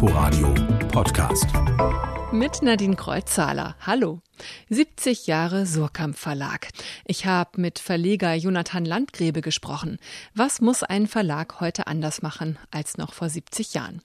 [0.00, 0.54] Inforadio
[0.92, 1.46] Podcast.
[2.30, 3.74] Mit Nadine Kreuzzahler.
[3.84, 4.20] Hallo.
[4.70, 6.68] 70 Jahre Surkamp Verlag.
[7.04, 9.98] Ich habe mit Verleger Jonathan Landgrebe gesprochen.
[10.36, 14.00] Was muss ein Verlag heute anders machen als noch vor 70 Jahren?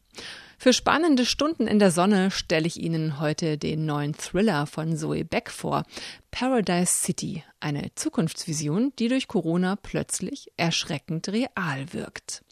[0.58, 5.24] Für spannende Stunden in der Sonne stelle ich Ihnen heute den neuen Thriller von Zoe
[5.24, 5.84] Beck vor.
[6.32, 12.43] Paradise City, eine Zukunftsvision, die durch Corona plötzlich erschreckend real wirkt.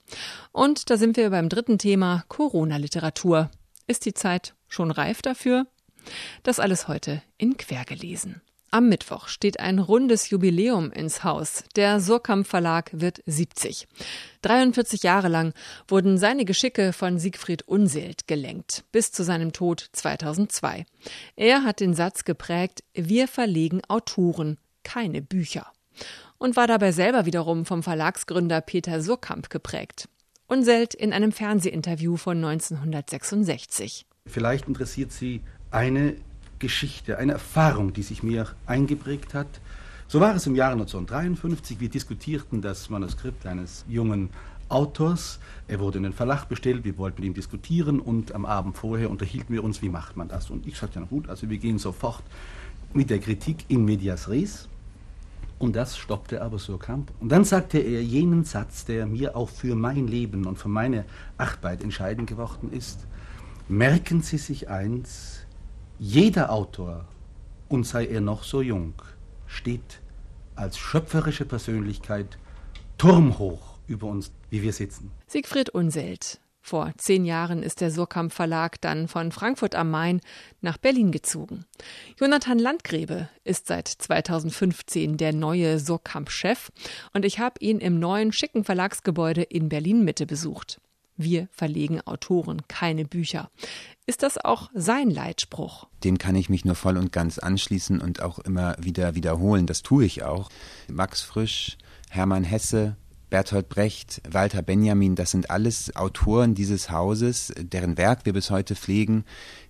[0.52, 3.50] Und da sind wir beim dritten Thema Corona-Literatur.
[3.88, 5.68] Ist die Zeit schon reif dafür?
[6.44, 8.41] Das alles heute in Quergelesen.
[8.73, 11.66] Am Mittwoch steht ein rundes Jubiläum ins Haus.
[11.76, 13.85] Der Surkamp Verlag wird 70.
[14.44, 15.54] 43 Jahre lang
[15.90, 20.85] wurden seine Geschicke von Siegfried Unselt gelenkt, bis zu seinem Tod 2002.
[21.35, 25.70] Er hat den Satz geprägt, wir verlegen Autoren, keine Bücher.
[26.41, 30.09] Und war dabei selber wiederum vom Verlagsgründer Peter Surkamp geprägt.
[30.48, 34.08] Unselt in einem Fernsehinterview von 1966.
[34.26, 36.16] Vielleicht interessiert Sie eine
[36.57, 39.46] Geschichte, eine Erfahrung, die sich mir eingeprägt hat.
[40.07, 41.80] So war es im Jahre 1953.
[41.80, 44.32] Wir diskutierten das Manuskript eines jungen
[44.68, 45.37] Autors.
[45.68, 49.12] Er wurde in den Verlag bestellt, wir wollten mit ihm diskutieren und am Abend vorher
[49.12, 50.49] unterhielten wir uns, wie macht man das?
[50.49, 52.24] Und ich sagte, na gut, also wir gehen sofort
[52.93, 54.68] mit der Kritik in medias res.
[55.62, 57.12] Und das stoppte aber Surkamp.
[57.20, 61.05] Und dann sagte er jenen Satz, der mir auch für mein Leben und für meine
[61.37, 63.05] Arbeit entscheidend geworden ist.
[63.68, 65.45] Merken Sie sich eins,
[66.00, 67.06] jeder Autor,
[67.69, 68.95] und sei er noch so jung,
[69.45, 70.01] steht
[70.56, 72.40] als schöpferische Persönlichkeit
[72.97, 75.12] turmhoch über uns, wie wir sitzen.
[75.28, 76.41] Siegfried Unselt.
[76.62, 80.22] Vor zehn Jahren ist der Surkamp Verlag dann von Frankfurt am Main
[80.62, 81.66] nach Berlin gezogen.
[82.19, 86.72] Jonathan Landgrebe ist seit 2015 der neue Surkamp-Chef
[87.13, 90.79] und ich habe ihn im neuen schicken Verlagsgebäude in Berlin Mitte besucht.
[91.18, 93.51] Wir verlegen Autoren, keine Bücher.
[94.06, 95.88] Ist das auch sein Leitspruch?
[96.03, 99.68] Dem kann ich mich nur voll und ganz anschließen und auch immer wieder wiederholen.
[99.68, 100.50] Das tue ich auch.
[100.90, 101.78] Max Frisch,
[102.09, 102.96] Hermann Hesse,
[103.31, 108.75] Bertolt Brecht, Walter Benjamin, das sind alles Autoren dieses Hauses, deren Werk wir bis heute
[108.75, 109.24] pflegen,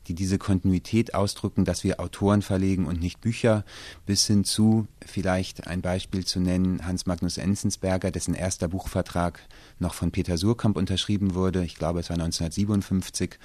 [0.07, 3.63] die diese Kontinuität ausdrücken, dass wir Autoren verlegen und nicht Bücher,
[4.07, 9.39] bis hin zu, vielleicht ein Beispiel zu nennen, Hans Magnus Enzensberger, dessen erster Buchvertrag
[9.77, 13.37] noch von Peter Surkamp unterschrieben wurde, ich glaube es war 1957.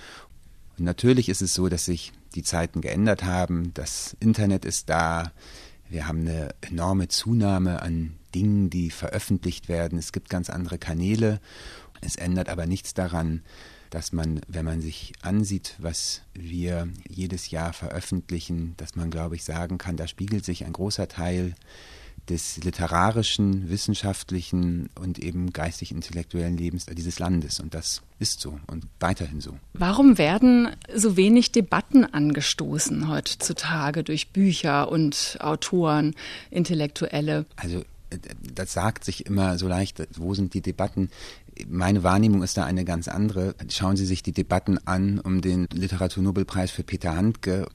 [0.79, 5.31] Und natürlich ist es so, dass sich die Zeiten geändert haben, das Internet ist da,
[5.91, 9.99] wir haben eine enorme Zunahme an Dingen, die veröffentlicht werden.
[9.99, 11.41] Es gibt ganz andere Kanäle.
[12.03, 13.41] Es ändert aber nichts daran,
[13.89, 19.45] dass man, wenn man sich ansieht, was wir jedes Jahr veröffentlichen, dass man, glaube ich,
[19.45, 21.55] sagen kann, da spiegelt sich ein großer Teil
[22.29, 27.61] des literarischen, wissenschaftlichen und eben geistig-intellektuellen Lebens dieses Landes.
[27.61, 29.57] Und das ist so und weiterhin so.
[29.75, 36.15] Warum werden so wenig Debatten angestoßen heutzutage durch Bücher und Autoren,
[36.51, 37.47] Intellektuelle?
[37.57, 37.85] Also
[38.55, 41.11] das sagt sich immer so leicht, wo sind die Debatten?
[41.69, 43.55] Meine Wahrnehmung ist da eine ganz andere.
[43.69, 47.67] Schauen Sie sich die Debatten an um den Literaturnobelpreis für Peter Handke.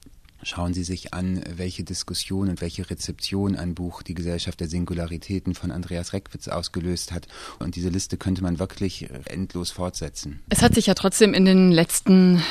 [0.44, 5.54] Schauen Sie sich an, welche Diskussion und welche Rezeption ein Buch Die Gesellschaft der Singularitäten
[5.54, 7.28] von Andreas Reckwitz ausgelöst hat.
[7.60, 10.40] Und diese Liste könnte man wirklich endlos fortsetzen.
[10.48, 12.42] Es hat sich ja trotzdem in den letzten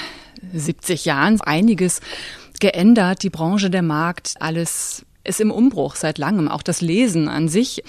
[0.54, 2.00] 70 Jahren einiges
[2.62, 3.24] geändert.
[3.24, 6.48] Die Branche, der Markt, alles ist im Umbruch seit langem.
[6.48, 7.84] Auch das Lesen an sich.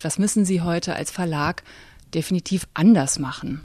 [0.00, 1.62] Was müssen Sie heute als Verlag
[2.14, 3.62] definitiv anders machen?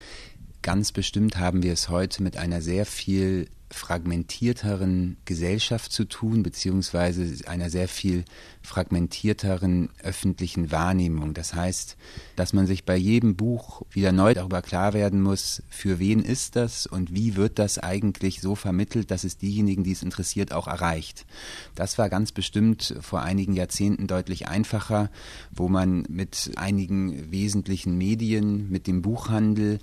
[0.61, 7.47] Ganz bestimmt haben wir es heute mit einer sehr viel fragmentierteren Gesellschaft zu tun, beziehungsweise
[7.47, 8.25] einer sehr viel
[8.63, 11.33] fragmentierteren öffentlichen Wahrnehmung.
[11.33, 11.95] Das heißt,
[12.35, 16.55] dass man sich bei jedem Buch wieder neu darüber klar werden muss, für wen ist
[16.55, 20.67] das und wie wird das eigentlich so vermittelt, dass es diejenigen, die es interessiert, auch
[20.67, 21.25] erreicht.
[21.75, 25.11] Das war ganz bestimmt vor einigen Jahrzehnten deutlich einfacher,
[25.51, 29.79] wo man mit einigen wesentlichen Medien, mit dem Buchhandel,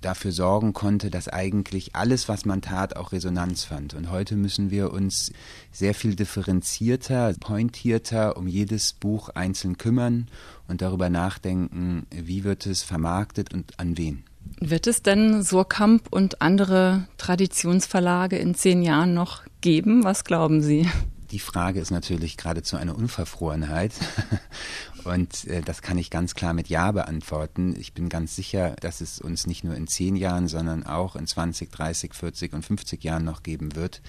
[0.00, 3.94] dafür sorgen konnte, dass eigentlich alles, was man tat, auch Resonanz fand.
[3.94, 5.32] Und heute müssen wir uns
[5.72, 10.28] sehr viel differenzierter, pointierter um jedes Buch einzeln kümmern
[10.68, 14.24] und darüber nachdenken, wie wird es vermarktet und an wen.
[14.60, 20.04] Wird es denn Surkamp und andere Traditionsverlage in zehn Jahren noch geben?
[20.04, 20.88] Was glauben Sie?
[21.30, 23.92] Die Frage ist natürlich geradezu eine Unverfrorenheit.
[25.04, 27.74] Und äh, das kann ich ganz klar mit Ja beantworten.
[27.78, 31.26] Ich bin ganz sicher, dass es uns nicht nur in zehn Jahren, sondern auch in
[31.26, 34.00] 20, 30, 40 und 50 Jahren noch geben wird.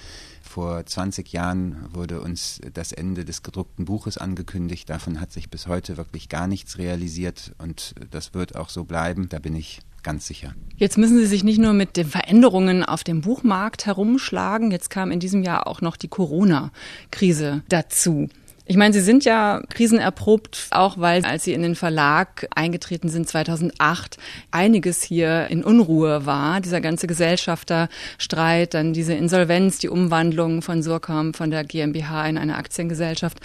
[0.41, 4.89] Vor 20 Jahren wurde uns das Ende des gedruckten Buches angekündigt.
[4.89, 9.29] Davon hat sich bis heute wirklich gar nichts realisiert und das wird auch so bleiben.
[9.29, 10.53] Da bin ich ganz sicher.
[10.77, 15.11] Jetzt müssen Sie sich nicht nur mit den Veränderungen auf dem Buchmarkt herumschlagen, jetzt kam
[15.11, 18.29] in diesem Jahr auch noch die Corona-Krise dazu.
[18.71, 23.27] Ich meine, Sie sind ja krisenerprobt, auch weil, als Sie in den Verlag eingetreten sind
[23.27, 24.17] 2008,
[24.51, 26.61] einiges hier in Unruhe war.
[26.61, 32.57] Dieser ganze Gesellschafterstreit, dann diese Insolvenz, die Umwandlung von Surkamp von der GmbH in eine
[32.57, 33.39] Aktiengesellschaft.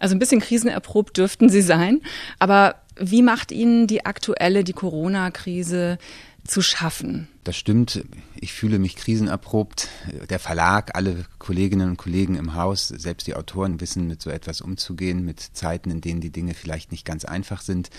[0.00, 2.00] Also ein bisschen krisenerprobt dürften Sie sein.
[2.40, 5.98] Aber wie macht Ihnen die aktuelle, die Corona-Krise
[6.46, 7.28] zu schaffen?
[7.42, 8.04] Das stimmt.
[8.38, 9.88] Ich fühle mich krisenerprobt.
[10.28, 14.60] Der Verlag, alle Kolleginnen und Kollegen im Haus, selbst die Autoren wissen, mit so etwas
[14.60, 17.90] umzugehen, mit Zeiten, in denen die Dinge vielleicht nicht ganz einfach sind.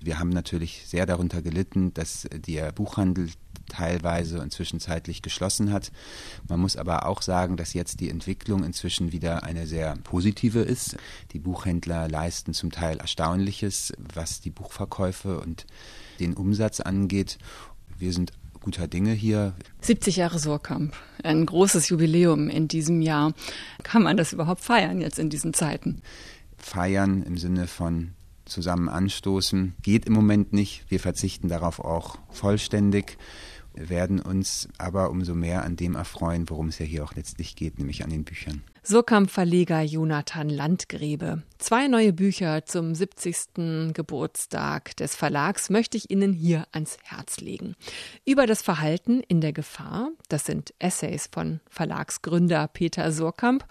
[0.00, 3.28] Wir haben natürlich sehr darunter gelitten, dass der Buchhandel
[3.70, 5.90] teilweise und zwischenzeitlich geschlossen hat.
[6.48, 10.96] Man muss aber auch sagen, dass jetzt die Entwicklung inzwischen wieder eine sehr positive ist.
[11.32, 15.66] Die Buchhändler leisten zum Teil Erstaunliches, was die Buchverkäufe und
[16.18, 17.38] den Umsatz angeht.
[17.98, 19.54] Wir sind guter Dinge hier.
[19.80, 23.32] 70 Jahre Surkamp, ein großes Jubiläum in diesem Jahr.
[23.82, 26.02] Kann man das überhaupt feiern jetzt in diesen Zeiten?
[26.58, 28.12] Feiern im Sinne von
[28.44, 30.84] zusammen anstoßen geht im Moment nicht.
[30.88, 33.16] Wir verzichten darauf auch vollständig
[33.74, 37.78] werden uns aber umso mehr an dem erfreuen, worum es ja hier auch letztlich geht,
[37.78, 38.62] nämlich an den Büchern.
[38.82, 41.42] Surkamp-Verleger Jonathan Landgrebe.
[41.58, 43.92] Zwei neue Bücher zum 70.
[43.92, 47.76] Geburtstag des Verlags möchte ich Ihnen hier ans Herz legen.
[48.24, 53.66] Über das Verhalten in der Gefahr, das sind Essays von Verlagsgründer Peter Surkamp,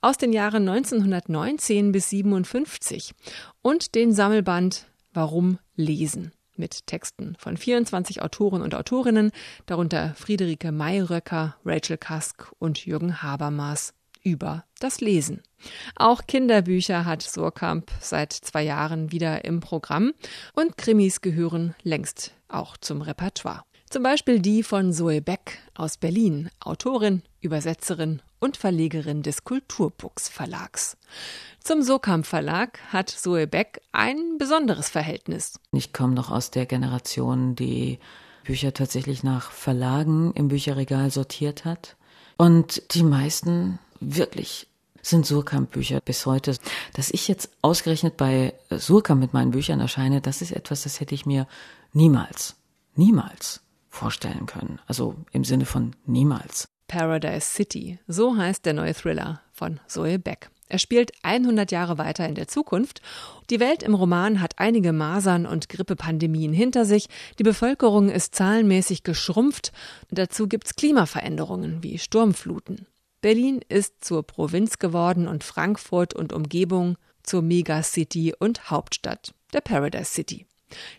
[0.00, 3.14] aus den Jahren 1919 bis 57
[3.62, 9.30] und den Sammelband Warum lesen mit Texten von 24 Autoren und Autorinnen,
[9.66, 15.42] darunter Friederike Mayröcker, Rachel Kask und Jürgen Habermas über das Lesen.
[15.96, 20.12] Auch Kinderbücher hat Surkamp seit zwei Jahren wieder im Programm
[20.54, 23.64] und Krimis gehören längst auch zum Repertoire.
[23.90, 30.98] Zum Beispiel die von Zoe Beck aus Berlin, Autorin, Übersetzerin und Verlegerin des Kulturbooks Verlags.
[31.64, 35.58] Zum Sokamp Verlag hat Zoe Beck ein besonderes Verhältnis.
[35.72, 37.98] Ich komme noch aus der Generation, die
[38.44, 41.96] Bücher tatsächlich nach Verlagen im Bücherregal sortiert hat.
[42.36, 44.66] Und die meisten wirklich
[45.00, 46.54] sind Surkamp-Bücher bis heute.
[46.92, 51.14] Dass ich jetzt ausgerechnet bei Surkamp mit meinen Büchern erscheine, das ist etwas, das hätte
[51.14, 51.46] ich mir
[51.94, 52.54] niemals,
[52.94, 53.62] niemals
[53.98, 54.80] vorstellen können.
[54.86, 56.68] Also im Sinne von niemals.
[56.86, 60.50] Paradise City, so heißt der neue Thriller von Zoe Beck.
[60.68, 63.00] Er spielt 100 Jahre weiter in der Zukunft.
[63.50, 67.08] Die Welt im Roman hat einige Masern- und Grippepandemien hinter sich.
[67.38, 69.72] Die Bevölkerung ist zahlenmäßig geschrumpft.
[70.10, 72.86] Dazu gibt's Klimaveränderungen wie Sturmfluten.
[73.20, 80.12] Berlin ist zur Provinz geworden und Frankfurt und Umgebung zur Megacity und Hauptstadt, der Paradise
[80.12, 80.47] City.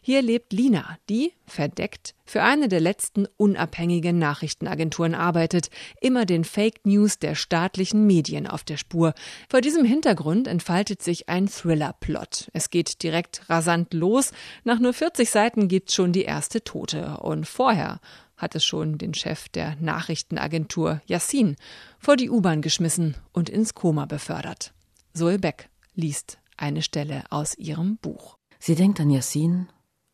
[0.02, 5.70] Hier lebt Lina, die, verdeckt, für eine der letzten unabhängigen Nachrichtenagenturen arbeitet,
[6.02, 9.14] immer den Fake News der staatlichen Medien auf der Spur.
[9.50, 12.50] Vor diesem Hintergrund entfaltet sich ein Thriller-Plot.
[12.54, 14.32] Es geht direkt rasant los.
[14.64, 17.18] Nach nur 40 Seiten gibt's schon die erste Tote.
[17.18, 18.00] Und vorher
[18.38, 21.58] hat es schon den Chef der Nachrichtenagentur Yassin
[22.00, 24.74] vor die U-Bahn geschmissen und ins Koma befördert.
[25.14, 28.39] Zoe Beck liest eine Stelle aus ihrem Buch.
[28.60, 29.68] Sie denkt an Yassin,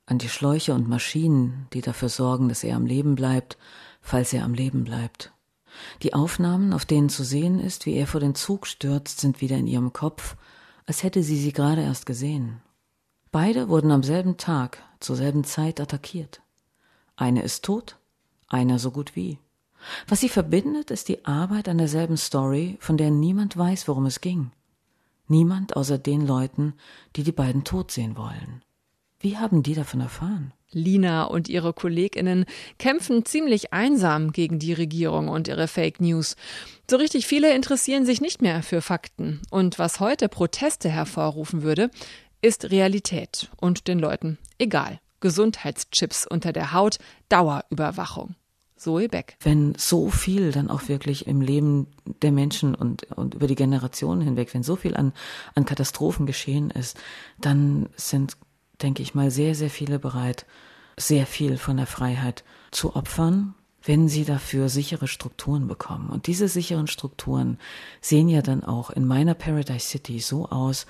[0.05, 3.57] an die Schläuche und Maschinen, die dafür sorgen, dass er am Leben bleibt,
[4.01, 5.33] falls er am Leben bleibt.
[6.03, 9.57] Die Aufnahmen, auf denen zu sehen ist, wie er vor den Zug stürzt, sind wieder
[9.57, 10.35] in ihrem Kopf,
[10.85, 12.61] als hätte sie sie gerade erst gesehen.
[13.31, 16.41] Beide wurden am selben Tag, zur selben Zeit attackiert.
[17.15, 17.97] Eine ist tot,
[18.47, 19.39] einer so gut wie.
[20.07, 24.21] Was sie verbindet, ist die Arbeit an derselben Story, von der niemand weiß, worum es
[24.21, 24.51] ging.
[25.27, 26.73] Niemand außer den Leuten,
[27.15, 28.63] die die beiden tot sehen wollen.
[29.19, 30.53] Wie haben die davon erfahren?
[30.71, 32.45] Lina und ihre Kolleginnen
[32.77, 36.35] kämpfen ziemlich einsam gegen die Regierung und ihre Fake News.
[36.89, 39.41] So richtig viele interessieren sich nicht mehr für Fakten.
[39.49, 41.89] Und was heute Proteste hervorrufen würde,
[42.41, 44.99] ist Realität und den Leuten egal.
[45.21, 46.97] Gesundheitschips unter der Haut,
[47.29, 48.35] Dauerüberwachung.
[48.75, 49.37] Zoe Beck.
[49.39, 51.87] Wenn so viel dann auch wirklich im Leben
[52.21, 55.13] der Menschen und, und über die Generationen hinweg, wenn so viel an,
[55.55, 56.97] an Katastrophen geschehen ist,
[57.39, 58.37] dann sind,
[58.81, 60.45] denke ich mal, sehr, sehr viele bereit,
[60.97, 66.09] sehr viel von der Freiheit zu opfern, wenn sie dafür sichere Strukturen bekommen.
[66.09, 67.59] Und diese sicheren Strukturen
[68.01, 70.85] sehen ja dann auch in meiner Paradise City so aus,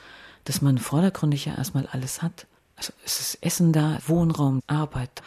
[0.46, 2.48] dass man vordergründig ja erstmal alles hat.
[2.76, 5.22] Also es ist Essen da, Wohnraum, Arbeit,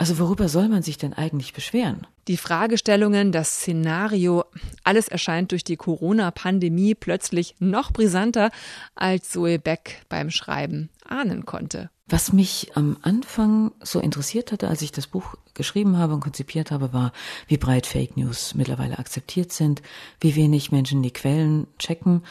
[0.00, 2.06] also worüber soll man sich denn eigentlich beschweren?
[2.26, 4.44] Die Fragestellungen, das Szenario,
[4.82, 8.50] alles erscheint durch die Corona-Pandemie plötzlich noch brisanter,
[8.94, 11.90] als Zoe Beck beim Schreiben ahnen konnte.
[12.08, 16.70] Was mich am Anfang so interessiert hatte, als ich das Buch geschrieben habe und konzipiert
[16.70, 17.12] habe, war,
[17.46, 19.82] wie breit Fake News mittlerweile akzeptiert sind,
[20.18, 22.24] wie wenig Menschen die Quellen checken,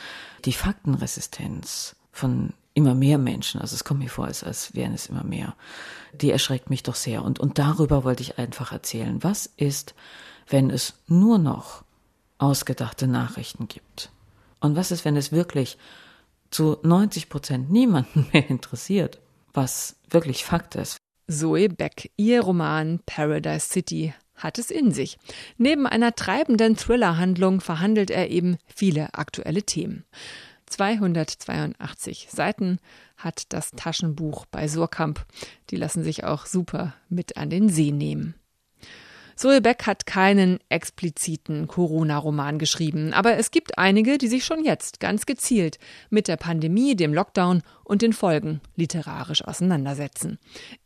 [0.43, 5.07] die Faktenresistenz von immer mehr Menschen, also es kommt mir vor, als, als wären es
[5.07, 5.55] immer mehr,
[6.13, 7.24] die erschreckt mich doch sehr.
[7.24, 9.24] Und, und darüber wollte ich einfach erzählen.
[9.24, 9.93] Was ist,
[10.48, 11.83] wenn es nur noch
[12.39, 14.12] ausgedachte Nachrichten gibt?
[14.59, 15.77] Und was ist, wenn es wirklich
[16.50, 19.19] zu 90 Prozent niemanden mehr interessiert?
[19.53, 20.98] was wirklich Fakt ist.
[21.27, 25.17] Zoe Beck, ihr Roman Paradise City hat es in sich.
[25.57, 30.05] Neben einer treibenden Thriller-Handlung verhandelt er eben viele aktuelle Themen.
[30.69, 32.79] 282 Seiten
[33.17, 35.25] hat das Taschenbuch bei Surkamp.
[35.69, 38.35] Die lassen sich auch super mit an den See nehmen.
[39.39, 44.99] Zoe Beck hat keinen expliziten Corona-Roman geschrieben, aber es gibt einige, die sich schon jetzt
[44.99, 50.39] ganz gezielt mit der Pandemie, dem Lockdown und den Folgen literarisch auseinandersetzen.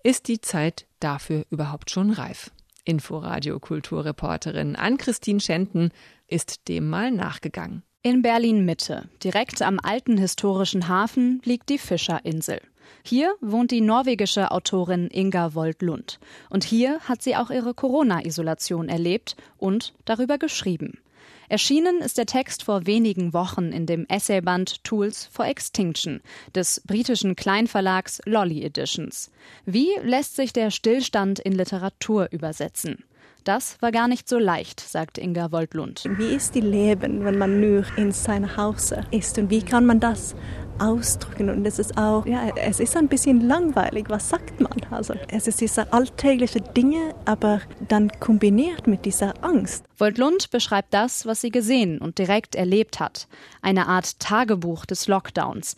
[0.03, 2.51] Ist die Zeit dafür überhaupt schon reif?
[2.85, 5.89] Inforadio Kulturreporterin Ann-Christine Schenten
[6.27, 7.81] ist dem mal nachgegangen.
[8.05, 12.59] In Berlin Mitte, direkt am alten historischen Hafen, liegt die Fischerinsel.
[13.01, 16.19] Hier wohnt die norwegische Autorin Inga Wold-Lund.
[16.49, 20.99] Und hier hat sie auch ihre Corona-Isolation erlebt und darüber geschrieben.
[21.47, 26.19] Erschienen ist der Text vor wenigen Wochen in dem Essayband Tools for Extinction
[26.53, 29.31] des britischen Kleinverlags Lolly Editions.
[29.65, 33.05] Wie lässt sich der Stillstand in Literatur übersetzen?
[33.43, 36.05] Das war gar nicht so leicht, sagt Inga Woldlund.
[36.17, 39.99] Wie ist die Leben, wenn man nur in seinem Haus ist und wie kann man
[39.99, 40.33] das
[40.79, 44.73] ausdrücken und es ist auch, ja, es ist ein bisschen langweilig, was sagt man?
[44.91, 49.85] Also es ist diese alltägliche Dinge, aber dann kombiniert mit dieser Angst.
[49.97, 53.27] Woldlund beschreibt das, was sie gesehen und direkt erlebt hat.
[53.61, 55.75] Eine Art Tagebuch des Lockdowns.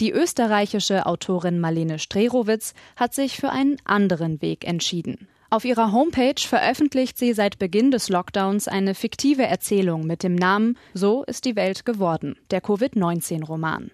[0.00, 5.28] Die österreichische Autorin Marlene Strerowitz hat sich für einen anderen Weg entschieden.
[5.54, 10.76] Auf ihrer Homepage veröffentlicht sie seit Beginn des Lockdowns eine fiktive Erzählung mit dem Namen
[10.94, 13.92] So ist die Welt geworden, der Covid-19-Roman.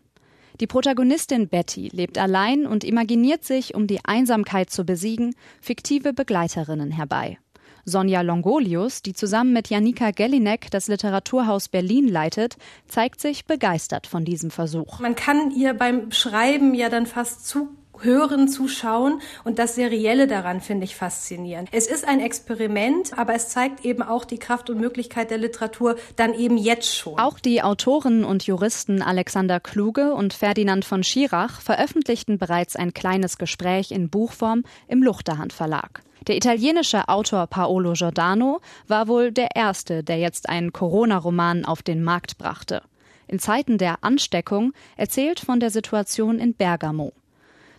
[0.59, 6.93] Die Protagonistin Betty lebt allein und imaginiert sich, um die Einsamkeit zu besiegen, fiktive Begleiterinnen
[6.93, 7.37] herbei.
[7.85, 12.57] Sonja Longolius, die zusammen mit Janika Gellinek das Literaturhaus Berlin leitet,
[12.89, 14.99] zeigt sich begeistert von diesem Versuch.
[15.01, 17.69] Man kann ihr beim Schreiben ja dann fast zu
[18.03, 21.69] Hören, Zuschauen und das Serielle daran finde ich faszinierend.
[21.73, 25.97] Es ist ein Experiment, aber es zeigt eben auch die Kraft und Möglichkeit der Literatur
[26.17, 27.19] dann eben jetzt schon.
[27.19, 33.39] Auch die Autoren und Juristen Alexander Kluge und Ferdinand von Schirach veröffentlichten bereits ein kleines
[33.39, 36.03] Gespräch in Buchform im Luchterhand Verlag.
[36.27, 42.03] Der italienische Autor Paolo Giordano war wohl der erste, der jetzt einen Corona-Roman auf den
[42.03, 42.83] Markt brachte.
[43.27, 47.13] In Zeiten der Ansteckung erzählt von der Situation in Bergamo.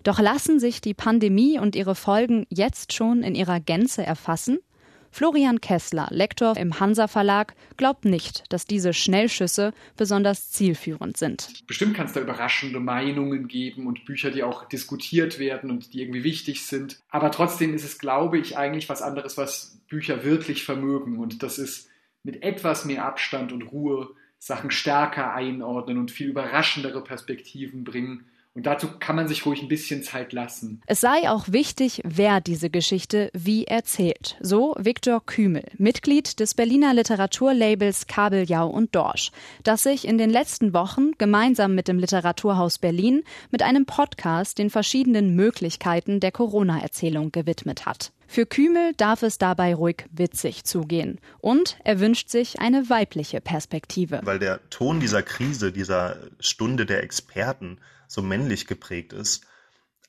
[0.04, 4.60] Doch lassen sich die Pandemie und ihre Folgen jetzt schon in ihrer Gänze erfassen?
[5.14, 11.68] Florian Kessler, Lektor im Hansa Verlag, glaubt nicht, dass diese Schnellschüsse besonders zielführend sind.
[11.68, 16.02] Bestimmt kann es da überraschende Meinungen geben und Bücher, die auch diskutiert werden und die
[16.02, 17.02] irgendwie wichtig sind.
[17.10, 21.20] Aber trotzdem ist es, glaube ich, eigentlich was anderes, was Bücher wirklich vermögen.
[21.20, 21.90] Und das ist
[22.24, 28.66] mit etwas mehr Abstand und Ruhe Sachen stärker einordnen und viel überraschendere Perspektiven bringen und
[28.66, 30.82] dazu kann man sich ruhig ein bisschen Zeit lassen.
[30.86, 34.36] Es sei auch wichtig, wer diese Geschichte wie erzählt.
[34.42, 39.32] So Viktor Kümel, Mitglied des Berliner Literaturlabels Kabeljau und Dorsch,
[39.64, 44.70] das sich in den letzten Wochen gemeinsam mit dem Literaturhaus Berlin mit einem Podcast den
[44.70, 48.12] verschiedenen Möglichkeiten der Corona-Erzählung gewidmet hat.
[48.28, 51.20] Für Kümel darf es dabei ruhig witzig zugehen.
[51.40, 54.22] Und er wünscht sich eine weibliche Perspektive.
[54.24, 57.78] Weil der Ton dieser Krise, dieser Stunde der Experten,
[58.12, 59.46] so männlich geprägt ist.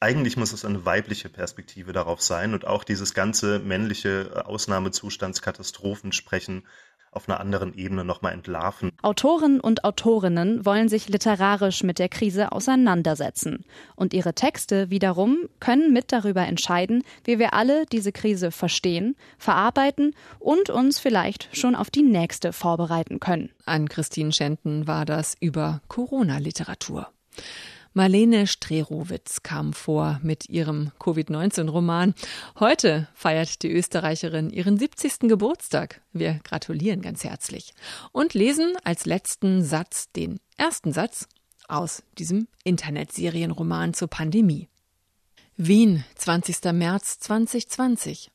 [0.00, 6.64] Eigentlich muss es eine weibliche Perspektive darauf sein und auch dieses ganze männliche Ausnahmezustandskatastrophen sprechen
[7.12, 8.90] auf einer anderen Ebene nochmal entlarven.
[9.02, 13.64] Autoren und Autorinnen wollen sich literarisch mit der Krise auseinandersetzen.
[13.94, 20.16] Und ihre Texte wiederum können mit darüber entscheiden, wie wir alle diese Krise verstehen, verarbeiten
[20.40, 23.50] und uns vielleicht schon auf die nächste vorbereiten können.
[23.66, 27.12] An Christine Schenten war das über Corona-Literatur.
[27.95, 32.15] Marlene Strerowitz kam vor mit ihrem Covid-19-Roman.
[32.59, 35.29] Heute feiert die Österreicherin ihren 70.
[35.29, 36.01] Geburtstag.
[36.13, 37.75] Wir gratulieren ganz herzlich
[38.13, 41.29] und lesen als letzten Satz den ersten Satz
[41.69, 44.69] aus diesem Internetserienroman zur Pandemie.
[45.57, 46.73] Wien, 20.
[46.73, 48.31] März 2020.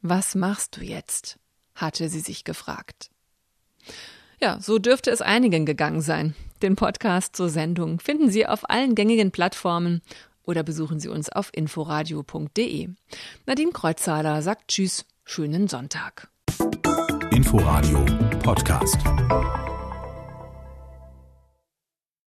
[0.00, 1.38] Was machst du jetzt?
[1.74, 3.10] hatte sie sich gefragt.
[4.40, 6.34] Ja, so dürfte es einigen gegangen sein.
[6.62, 10.02] Den Podcast zur Sendung finden Sie auf allen gängigen Plattformen
[10.42, 12.88] oder besuchen Sie uns auf inforadio.de.
[13.46, 16.28] Nadine Kreuzzahler sagt Tschüss, schönen Sonntag.
[17.30, 18.04] Inforadio
[18.42, 18.98] Podcast.